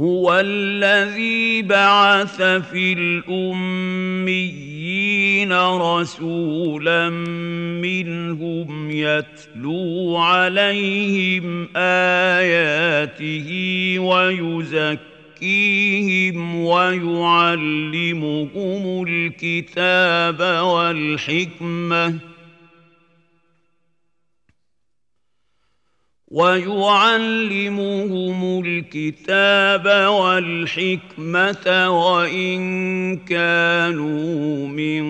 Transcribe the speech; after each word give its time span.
هو 0.00 0.40
الذي 0.44 1.62
بعث 1.62 2.42
في 2.42 2.92
الأميين 2.92 5.52
رسولا 5.78 7.10
منهم 7.82 8.90
يتلو 8.90 10.16
عليهم 10.16 11.68
آياته 11.76 13.46
ويزكيهم 13.98 16.54
ويعلمهم 16.64 19.06
الكتاب 19.08 20.64
والحكمة 20.64 22.33
ويعلمهم 26.34 28.62
الكتاب 28.66 29.86
والحكمة 30.10 31.90
وإن 31.90 32.60
كانوا 33.16 34.68
من 34.68 35.04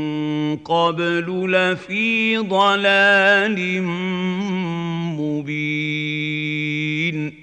قبل 0.56 1.52
لفي 1.52 2.36
ضلال 2.36 3.82
مبين 5.16 7.34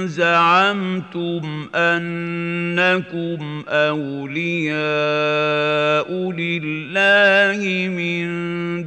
زعمتم 0.08 1.68
انكم 1.74 3.62
اولياء 3.68 6.30
لله 6.32 7.88
من 7.88 8.26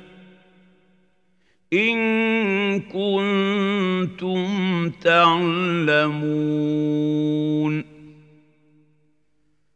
ان 1.73 2.79
كنتم 2.79 4.89
تعلمون 4.89 7.83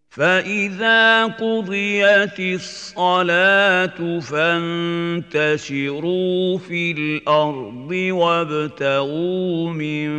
فاذا 0.09 1.25
قضيت 1.25 2.39
الصلاه 2.39 4.19
فانتشروا 4.19 6.57
في 6.57 6.92
الارض 6.92 7.89
وابتغوا 7.92 9.69
من 9.69 10.09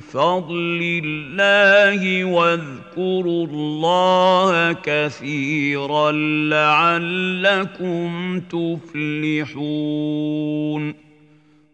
فضل 0.00 1.00
الله 1.04 2.24
واذكروا 2.24 3.46
الله 3.46 4.72
كثيرا 4.72 6.12
لعلكم 6.52 8.40
تفلحون 8.40 11.05